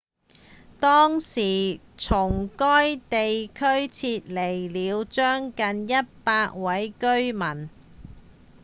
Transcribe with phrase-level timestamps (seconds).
[0.79, 7.69] 當時從該地區撤離了將近100位居民